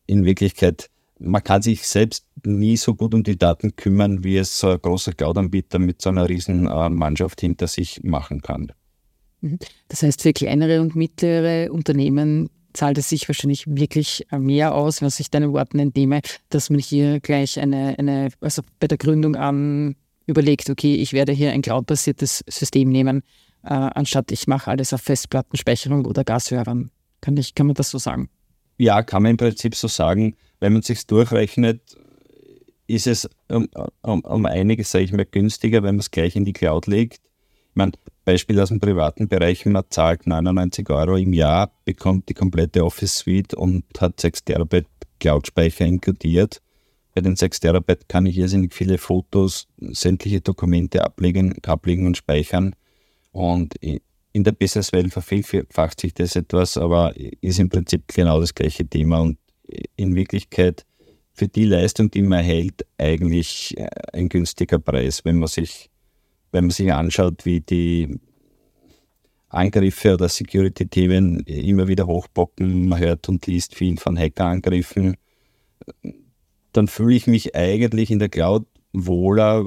in 0.05 0.25
Wirklichkeit, 0.25 0.89
man 1.19 1.43
kann 1.43 1.61
sich 1.61 1.87
selbst 1.87 2.25
nie 2.45 2.77
so 2.77 2.95
gut 2.95 3.13
um 3.13 3.23
die 3.23 3.37
Daten 3.37 3.75
kümmern, 3.75 4.23
wie 4.23 4.37
es 4.37 4.59
so 4.59 4.69
ein 4.69 4.81
großer 4.81 5.13
Cloud-Anbieter 5.13 5.79
mit 5.79 6.01
so 6.01 6.09
einer 6.09 6.27
riesen 6.27 6.67
äh, 6.67 6.89
Mannschaft 6.89 7.41
hinter 7.41 7.67
sich 7.67 8.03
machen 8.03 8.41
kann. 8.41 8.71
Mhm. 9.41 9.59
Das 9.87 10.03
heißt, 10.03 10.21
für 10.21 10.33
kleinere 10.33 10.81
und 10.81 10.95
mittlere 10.95 11.71
Unternehmen 11.71 12.49
zahlt 12.73 12.97
es 12.97 13.09
sich 13.09 13.27
wahrscheinlich 13.27 13.65
wirklich 13.67 14.25
mehr 14.31 14.75
aus, 14.75 15.01
was 15.01 15.19
ich 15.19 15.29
deinen 15.29 15.53
Worten 15.53 15.79
entnehme, 15.79 16.21
dass 16.49 16.69
man 16.69 16.79
hier 16.79 17.19
gleich 17.19 17.59
eine, 17.59 17.95
eine 17.97 18.29
also 18.41 18.61
bei 18.79 18.87
der 18.87 18.97
Gründung 18.97 19.35
an 19.35 19.95
überlegt, 20.25 20.69
okay, 20.69 20.95
ich 20.95 21.13
werde 21.13 21.31
hier 21.31 21.51
ein 21.51 21.61
cloud-basiertes 21.61 22.43
System 22.47 22.89
nehmen, 22.89 23.23
äh, 23.63 23.73
anstatt 23.73 24.31
ich 24.31 24.47
mache 24.47 24.71
alles 24.71 24.93
auf 24.93 25.01
Festplattenspeicherung 25.01 26.05
oder 26.05 26.23
Gasservern. 26.23 26.91
Kann, 27.21 27.37
ich, 27.37 27.55
kann 27.55 27.67
man 27.67 27.75
das 27.75 27.89
so 27.89 27.97
sagen? 27.97 28.29
Ja, 28.77 29.03
kann 29.03 29.23
man 29.23 29.31
im 29.31 29.37
Prinzip 29.37 29.75
so 29.75 29.87
sagen. 29.87 30.35
Wenn 30.59 30.73
man 30.73 30.81
sich 30.81 31.05
durchrechnet, 31.07 31.81
ist 32.87 33.07
es 33.07 33.29
um, 33.49 33.67
um, 34.01 34.21
um 34.21 34.45
einiges, 34.45 34.91
sage 34.91 35.05
ich 35.05 35.13
mal, 35.13 35.25
günstiger, 35.25 35.83
wenn 35.83 35.95
man 35.95 35.99
es 35.99 36.11
gleich 36.11 36.35
in 36.35 36.45
die 36.45 36.53
Cloud 36.53 36.87
legt. 36.87 37.21
Ich 37.73 37.75
meine, 37.75 37.93
Beispiel 38.23 38.59
aus 38.59 38.69
dem 38.69 38.79
privaten 38.79 39.27
Bereich, 39.27 39.65
man 39.65 39.83
zahlt 39.89 40.27
99 40.27 40.87
Euro 40.91 41.17
im 41.17 41.33
Jahr, 41.33 41.71
bekommt 41.85 42.29
die 42.29 42.35
komplette 42.35 42.85
Office 42.85 43.17
Suite 43.17 43.55
und 43.55 43.83
hat 43.99 44.19
6 44.19 44.45
Terabyte 44.45 44.85
Cloud-Speicher 45.19 45.83
inkludiert. 45.83 46.61
Bei 47.15 47.21
den 47.21 47.35
6 47.35 47.61
Terabyte 47.61 48.07
kann 48.07 48.27
ich 48.27 48.37
irrsinnig 48.37 48.75
viele 48.75 48.99
Fotos, 48.99 49.67
sämtliche 49.77 50.41
Dokumente 50.41 51.03
ablegen, 51.03 51.55
ablegen 51.63 52.05
und 52.05 52.15
speichern. 52.15 52.75
Und 53.31 53.73
in 53.81 54.43
der 54.43 54.51
Businesswelt 54.51 55.11
vervielfacht 55.11 55.99
sich 55.99 56.13
das 56.13 56.35
etwas, 56.35 56.77
aber 56.77 57.15
ist 57.41 57.57
im 57.57 57.69
Prinzip 57.69 58.03
genau 58.07 58.39
das 58.39 58.53
gleiche 58.53 58.85
Thema 58.85 59.21
und 59.21 59.39
in 59.95 60.13
Wirklichkeit 60.13 60.85
für 61.33 61.47
die 61.47 61.65
Leistung, 61.65 62.11
die 62.11 62.21
man 62.21 62.39
erhält, 62.39 62.85
eigentlich 62.97 63.75
äh, 63.77 63.89
ein 64.13 64.29
günstiger 64.29 64.77
Preis, 64.77 65.25
wenn 65.25 65.39
man 65.39 65.47
sich, 65.47 65.89
wenn 66.53 66.65
man 66.65 66.71
sich 66.71 66.93
anschaut, 66.93 67.45
wie 67.45 67.59
die 67.59 68.19
Angriffe 69.49 70.13
oder 70.13 70.29
Security-Themen 70.29 71.41
immer 71.41 71.89
wieder 71.89 72.07
hochbocken. 72.07 72.87
Man 72.87 72.99
hört 72.99 73.27
und 73.27 73.45
liest 73.45 73.75
viel 73.75 73.97
von 73.97 74.17
Hackerangriffen 74.17 75.17
dann 76.73 76.87
fühle 76.87 77.15
ich 77.15 77.27
mich 77.27 77.55
eigentlich 77.55 78.11
in 78.11 78.19
der 78.19 78.29
Cloud 78.29 78.65
wohler, 78.91 79.65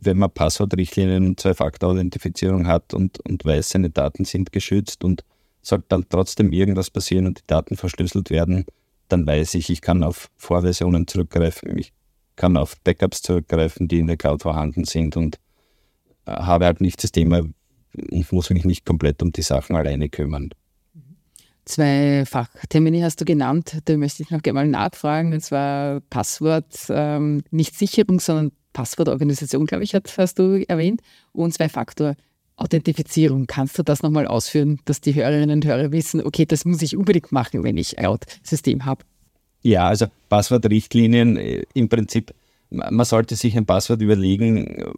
wenn 0.00 0.18
man 0.18 0.30
Passwortrichtlinien 0.30 1.26
und 1.26 1.40
Zwei-Faktor-Authentifizierung 1.40 2.66
hat 2.66 2.94
und, 2.94 3.20
und 3.20 3.44
weiß, 3.44 3.70
seine 3.70 3.90
Daten 3.90 4.24
sind 4.24 4.52
geschützt 4.52 5.04
und 5.04 5.24
sollte 5.62 5.86
dann 5.88 6.06
trotzdem 6.08 6.52
irgendwas 6.52 6.90
passieren 6.90 7.26
und 7.26 7.38
die 7.38 7.46
Daten 7.46 7.76
verschlüsselt 7.76 8.30
werden, 8.30 8.64
dann 9.08 9.26
weiß 9.26 9.54
ich, 9.54 9.70
ich 9.70 9.80
kann 9.82 10.02
auf 10.02 10.30
Vorversionen 10.36 11.06
zurückgreifen, 11.06 11.76
ich 11.78 11.92
kann 12.36 12.56
auf 12.56 12.76
Backups 12.82 13.22
zurückgreifen, 13.22 13.88
die 13.88 13.98
in 13.98 14.06
der 14.06 14.16
Cloud 14.16 14.42
vorhanden 14.42 14.84
sind 14.84 15.16
und 15.16 15.38
habe 16.30 16.66
halt 16.66 16.80
nicht 16.80 17.02
das 17.02 17.12
Thema, 17.12 17.42
ich 17.92 18.32
muss 18.32 18.50
mich 18.50 18.64
nicht 18.64 18.86
komplett 18.86 19.22
um 19.22 19.32
die 19.32 19.42
Sachen 19.42 19.76
alleine 19.76 20.08
kümmern. 20.08 20.50
Zwei 21.64 22.24
Fachtermine 22.26 23.04
hast 23.04 23.20
du 23.20 23.24
genannt, 23.24 23.78
da 23.84 23.96
möchte 23.96 24.22
ich 24.22 24.30
noch 24.30 24.42
gerne 24.42 24.60
mal 24.60 24.66
nachfragen, 24.66 25.32
und 25.32 25.40
zwar 25.40 26.00
Passwort, 26.10 26.86
ähm, 26.88 27.42
nicht 27.50 27.76
Sicherung, 27.76 28.18
sondern 28.18 28.52
Passwortorganisation, 28.72 29.66
glaube 29.66 29.84
ich, 29.84 29.94
hast 29.94 30.38
du 30.38 30.64
erwähnt, 30.66 31.02
und 31.32 31.52
Zwei-Faktor. 31.52 32.16
Authentifizierung. 32.60 33.46
Kannst 33.46 33.78
du 33.78 33.82
das 33.82 34.02
nochmal 34.02 34.26
ausführen, 34.26 34.80
dass 34.84 35.00
die 35.00 35.14
Hörerinnen 35.14 35.50
und 35.50 35.64
Hörer 35.64 35.92
wissen, 35.92 36.22
okay, 36.22 36.44
das 36.44 36.64
muss 36.66 36.82
ich 36.82 36.96
unbedingt 36.96 37.32
machen, 37.32 37.64
wenn 37.64 37.78
ich 37.78 37.96
Cloud-System 37.96 38.84
habe? 38.84 39.04
Ja, 39.62 39.88
also 39.88 40.06
Passwortrichtlinien 40.28 41.36
äh, 41.36 41.64
im 41.74 41.88
Prinzip, 41.88 42.34
man 42.70 43.04
sollte 43.04 43.34
sich 43.34 43.56
ein 43.56 43.66
Passwort 43.66 44.02
überlegen, 44.02 44.92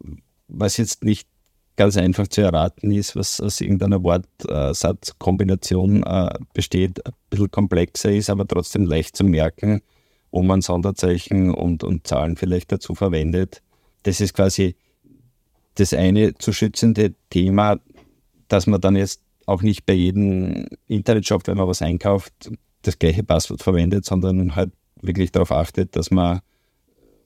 was 0.47 0.77
jetzt 0.77 1.03
nicht 1.03 1.27
ganz 1.75 1.97
einfach 1.97 2.27
zu 2.27 2.41
erraten 2.41 2.91
ist, 2.91 3.15
was 3.15 3.41
aus 3.41 3.61
irgendeiner 3.61 4.03
Wortsatzkombination 4.03 6.03
äh, 6.03 6.29
besteht, 6.53 7.05
ein 7.05 7.13
bisschen 7.29 7.51
komplexer 7.51 8.11
ist, 8.11 8.29
aber 8.29 8.47
trotzdem 8.47 8.85
leicht 8.85 9.17
zu 9.17 9.23
merken, 9.23 9.81
wo 10.31 10.43
man 10.43 10.61
Sonderzeichen 10.61 11.53
und, 11.53 11.83
und 11.83 12.05
Zahlen 12.05 12.37
vielleicht 12.37 12.71
dazu 12.71 12.93
verwendet. 12.93 13.61
Das 14.03 14.21
ist 14.21 14.33
quasi 14.33 14.75
das 15.75 15.93
eine 15.93 16.35
zu 16.35 16.53
schützende 16.53 17.15
Thema, 17.29 17.79
dass 18.47 18.67
man 18.67 18.81
dann 18.81 18.95
jetzt 18.95 19.21
auch 19.45 19.61
nicht 19.61 19.85
bei 19.85 19.93
jedem 19.93 20.67
Internetshop, 20.87 21.47
wenn 21.47 21.57
man 21.57 21.67
was 21.67 21.81
einkauft, 21.81 22.51
das 22.83 22.99
gleiche 22.99 23.23
Passwort 23.23 23.63
verwendet, 23.63 24.05
sondern 24.05 24.55
halt 24.55 24.71
wirklich 25.01 25.31
darauf 25.31 25.51
achtet, 25.51 25.95
dass 25.95 26.11
man 26.11 26.41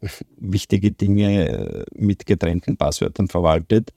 wichtige 0.38 0.92
Dinge 0.92 1.50
äh, 1.50 1.86
mit 1.96 2.26
getrennten 2.26 2.78
Passwörtern 2.78 3.28
verwaltet. 3.28 3.92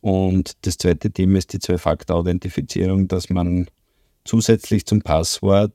Und 0.00 0.56
das 0.66 0.78
zweite 0.78 1.10
Thema 1.10 1.38
ist 1.38 1.52
die 1.52 1.58
Zwei-Faktor-Authentifizierung, 1.58 3.08
dass 3.08 3.30
man 3.30 3.66
zusätzlich 4.24 4.86
zum 4.86 5.02
Passwort 5.02 5.72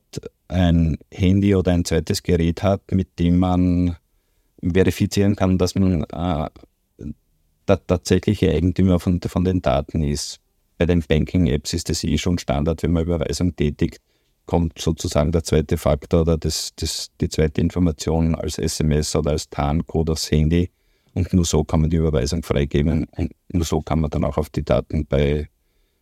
ein 0.48 0.98
Handy 1.12 1.56
oder 1.56 1.72
ein 1.72 1.86
zweites 1.86 2.24
Gerät 2.24 2.64
hat, 2.64 2.92
mit 2.92 3.20
dem 3.20 3.40
man 3.40 3.98
verifizieren 4.62 5.36
kann, 5.36 5.58
dass 5.58 5.76
man 5.76 6.04
äh, 6.04 6.50
der 7.68 7.88
tatsächliche 7.88 8.52
Eigentümer 8.52 9.00
von, 9.00 9.20
von 9.22 9.44
den 9.44 9.62
Daten 9.62 10.04
ist. 10.04 10.40
Bei 10.78 10.86
den 10.86 11.02
Banking-Apps 11.02 11.74
ist 11.74 11.90
das 11.90 12.04
eh 12.04 12.18
schon 12.18 12.38
Standard, 12.38 12.84
wenn 12.84 12.92
man 12.92 13.04
Überweisung 13.04 13.56
tätigt, 13.56 14.02
kommt 14.46 14.80
sozusagen 14.80 15.32
der 15.32 15.44
zweite 15.44 15.78
Faktor 15.78 16.22
oder 16.22 16.38
das, 16.38 16.72
das, 16.76 17.10
die 17.22 17.30
zweite 17.30 17.62
Information 17.62 18.36
als 18.36 18.58
SMS 18.58 19.16
oder 19.16 19.32
als 19.32 19.50
TAN-Code 19.50 20.12
aufs 20.12 20.30
Handy. 20.32 20.70
Und 21.14 21.34
nur 21.34 21.46
so 21.46 21.64
kann 21.64 21.82
man 21.82 21.90
die 21.90 21.98
Überweisung 21.98 22.44
freigeben. 22.44 23.06
Und 23.12 23.32
nur 23.50 23.66
so 23.66 23.82
kann 23.82 24.00
man 24.00 24.10
dann 24.10 24.24
auch 24.24 24.38
auf 24.38 24.50
die 24.50 24.64
Daten 24.64 25.06
bei, 25.06 25.48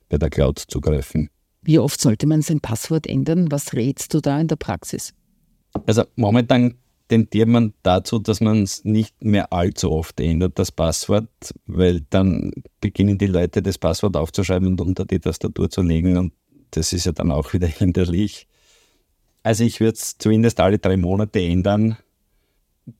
bei 0.10 0.18
der 0.18 0.30
Cloud 0.30 0.60
zugreifen. 0.60 1.30
Wie 1.62 1.78
oft 1.78 2.02
sollte 2.02 2.26
man 2.28 2.42
sein 2.42 2.60
Passwort 2.60 3.06
ändern? 3.08 3.52
Was 3.52 3.74
rätst 3.74 4.14
du 4.14 4.22
da 4.22 4.40
in 4.40 4.48
der 4.48 4.56
Praxis? 4.56 5.14
Also 5.86 6.04
momentan 6.16 6.76
tendiert 7.08 7.50
man 7.50 7.74
dazu, 7.84 8.20
dass 8.20 8.40
man 8.40 8.64
es 8.64 8.86
nicht 8.86 9.22
mehr 9.24 9.52
allzu 9.52 9.92
oft 9.92 10.20
ändert, 10.22 10.58
das 10.58 10.72
Passwort, 10.72 11.28
weil 11.66 12.02
dann 12.10 12.52
beginnen 12.80 13.18
die 13.18 13.28
Leute 13.28 13.62
das 13.62 13.78
Passwort 13.78 14.16
aufzuschreiben 14.16 14.70
und 14.70 14.82
unter 14.82 15.06
die 15.06 15.20
Tastatur 15.20 15.70
zu 15.70 15.82
legen 15.82 16.18
und 16.18 16.34
das 16.72 16.94
ist 16.94 17.06
ja 17.06 17.12
dann 17.12 17.32
auch 17.32 17.54
wieder 17.54 17.68
hinderlich. 17.68 18.48
Also 19.44 19.64
ich 19.64 19.80
würde 19.80 19.98
es 19.98 20.18
zumindest 20.18 20.60
alle 20.60 20.78
drei 20.78 20.98
Monate 20.98 21.42
ändern, 21.42 21.98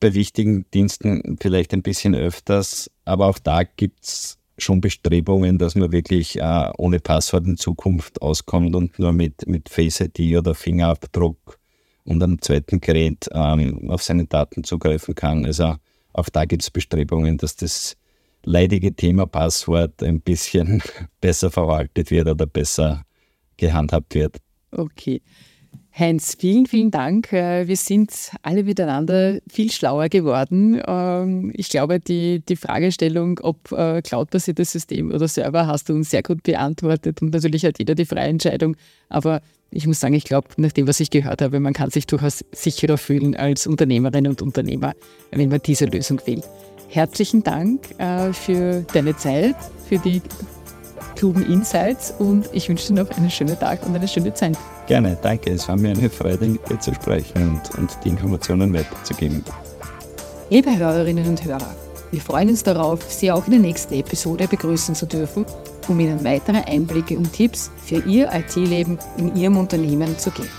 bei 0.00 0.14
wichtigen 0.14 0.64
Diensten 0.72 1.36
vielleicht 1.40 1.72
ein 1.72 1.82
bisschen 1.82 2.14
öfters, 2.14 2.90
aber 3.04 3.26
auch 3.26 3.38
da 3.38 3.62
gibt 3.64 4.04
es 4.04 4.38
schon 4.58 4.80
Bestrebungen, 4.80 5.58
dass 5.58 5.74
man 5.74 5.92
wirklich 5.92 6.38
äh, 6.38 6.70
ohne 6.76 7.00
Passwort 7.00 7.46
in 7.46 7.56
Zukunft 7.56 8.22
auskommt 8.22 8.74
und 8.74 8.98
nur 8.98 9.12
mit, 9.12 9.46
mit 9.46 9.68
Face 9.68 10.00
ID 10.00 10.36
oder 10.36 10.54
Fingerabdruck 10.54 11.58
und 12.04 12.22
einem 12.22 12.40
zweiten 12.40 12.80
Gerät 12.80 13.28
ähm, 13.32 13.90
auf 13.90 14.02
seine 14.02 14.26
Daten 14.26 14.64
zugreifen 14.64 15.14
kann. 15.14 15.44
Also 15.46 15.76
auch 16.12 16.28
da 16.28 16.44
gibt 16.44 16.62
es 16.62 16.70
Bestrebungen, 16.70 17.38
dass 17.38 17.56
das 17.56 17.96
leidige 18.44 18.94
Thema 18.94 19.26
Passwort 19.26 20.02
ein 20.02 20.20
bisschen 20.20 20.82
besser 21.20 21.50
verwaltet 21.50 22.10
wird 22.10 22.28
oder 22.28 22.46
besser 22.46 23.04
gehandhabt 23.56 24.14
wird. 24.14 24.38
Okay. 24.70 25.20
Heinz, 25.94 26.36
vielen, 26.38 26.64
vielen 26.64 26.90
Dank. 26.90 27.34
Äh, 27.34 27.68
wir 27.68 27.76
sind 27.76 28.10
alle 28.40 28.64
miteinander 28.64 29.40
viel 29.46 29.70
schlauer 29.70 30.08
geworden. 30.08 30.80
Ähm, 30.86 31.52
ich 31.54 31.68
glaube, 31.68 32.00
die, 32.00 32.40
die 32.40 32.56
Fragestellung, 32.56 33.38
ob 33.42 33.70
äh, 33.72 34.00
cloud-basiertes 34.00 34.72
System 34.72 35.10
oder 35.10 35.28
Server, 35.28 35.66
hast 35.66 35.90
du 35.90 35.92
uns 35.92 36.08
sehr 36.08 36.22
gut 36.22 36.42
beantwortet 36.44 37.20
und 37.20 37.34
natürlich 37.34 37.66
hat 37.66 37.78
jeder 37.78 37.94
die 37.94 38.06
freie 38.06 38.28
Entscheidung. 38.28 38.74
Aber 39.10 39.42
ich 39.70 39.86
muss 39.86 40.00
sagen, 40.00 40.14
ich 40.14 40.24
glaube, 40.24 40.48
nach 40.56 40.72
dem, 40.72 40.86
was 40.86 40.98
ich 40.98 41.10
gehört 41.10 41.42
habe, 41.42 41.60
man 41.60 41.74
kann 41.74 41.90
sich 41.90 42.06
durchaus 42.06 42.42
sicherer 42.52 42.96
fühlen 42.96 43.36
als 43.36 43.66
Unternehmerin 43.66 44.26
und 44.26 44.40
Unternehmer, 44.40 44.94
wenn 45.30 45.50
man 45.50 45.60
diese 45.60 45.84
Lösung 45.84 46.22
wählt. 46.24 46.44
Herzlichen 46.88 47.42
Dank 47.42 47.82
äh, 47.98 48.32
für 48.32 48.86
deine 48.94 49.14
Zeit, 49.16 49.56
für 49.88 49.98
die 49.98 50.22
klugen 51.14 51.44
Insights 51.50 52.12
und 52.18 52.48
ich 52.52 52.68
wünsche 52.68 52.88
dir 52.88 53.02
noch 53.02 53.10
einen 53.16 53.30
schönen 53.30 53.58
Tag 53.58 53.84
und 53.86 53.94
eine 53.94 54.08
schöne 54.08 54.32
Zeit. 54.34 54.56
Gerne, 54.86 55.16
danke. 55.22 55.52
Es 55.52 55.68
war 55.68 55.76
mir 55.76 55.90
eine 55.90 56.10
Freude, 56.10 56.46
mit 56.46 56.68
dir 56.68 56.78
zu 56.80 56.94
sprechen 56.94 57.50
und, 57.50 57.78
und 57.78 57.98
die 58.04 58.10
Informationen 58.10 58.72
weiterzugeben. 58.72 59.44
Liebe 60.50 60.76
Hörerinnen 60.76 61.26
und 61.28 61.44
Hörer, 61.44 61.74
wir 62.10 62.20
freuen 62.20 62.50
uns 62.50 62.62
darauf, 62.62 63.02
Sie 63.10 63.32
auch 63.32 63.46
in 63.46 63.52
der 63.52 63.60
nächsten 63.60 63.94
Episode 63.94 64.46
begrüßen 64.46 64.94
zu 64.94 65.06
dürfen, 65.06 65.46
um 65.88 65.98
Ihnen 65.98 66.22
weitere 66.24 66.58
Einblicke 66.58 67.16
und 67.16 67.32
Tipps 67.32 67.70
für 67.82 68.00
Ihr 68.00 68.30
IT-Leben 68.32 68.98
in 69.16 69.34
Ihrem 69.34 69.56
Unternehmen 69.56 70.18
zu 70.18 70.30
geben. 70.30 70.50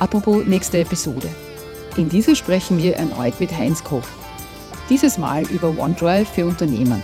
Apropos 0.00 0.44
nächste 0.44 0.80
Episode. 0.80 1.28
In 1.96 2.08
dieser 2.08 2.34
sprechen 2.34 2.76
wir 2.82 2.96
erneut 2.96 3.40
mit 3.40 3.56
Heinz 3.56 3.82
Koch. 3.82 4.06
Dieses 4.90 5.16
Mal 5.16 5.44
über 5.44 5.68
OneDrive 5.78 6.28
für 6.28 6.44
Unternehmen 6.44 7.02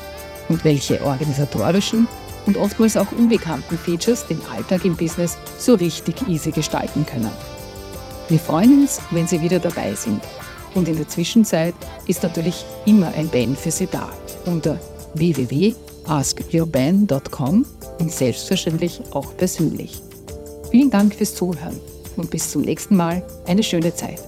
und 0.51 0.63
welche 0.65 1.03
organisatorischen 1.03 2.09
und 2.47 2.57
oftmals 2.57 2.97
auch 2.97 3.13
unbekannten 3.13 3.79
Features 3.79 4.27
den 4.27 4.41
Alltag 4.55 4.85
im 4.85 4.97
Business 4.97 5.39
so 5.59 5.75
richtig 5.75 6.27
easy 6.29 6.51
gestalten 6.51 7.07
können. 7.07 7.31
Wir 8.29 8.39
freuen 8.39 8.83
uns, 8.83 9.01
wenn 9.11 9.27
Sie 9.27 9.41
wieder 9.43 9.59
dabei 9.59 9.95
sind. 9.95 10.23
Und 10.75 10.89
in 10.89 10.97
der 10.97 11.09
Zwischenzeit 11.09 11.75
ist 12.07 12.23
natürlich 12.23 12.65
immer 12.87 13.13
ein 13.15 13.29
Ben 13.29 13.57
für 13.57 13.73
Sie 13.73 13.89
da 13.91 14.09
unter 14.47 14.79
www.askyourban.com 15.15 17.67
und 17.99 18.13
selbstverständlich 18.13 19.01
auch 19.11 19.37
persönlich. 19.37 20.01
Vielen 20.71 20.91
Dank 20.91 21.15
fürs 21.15 21.35
Zuhören 21.35 21.81
und 22.17 22.31
bis 22.31 22.51
zum 22.51 22.63
nächsten 22.63 22.95
Mal 22.97 23.27
eine 23.47 23.65
schöne 23.65 23.95
Zeit. 23.95 24.21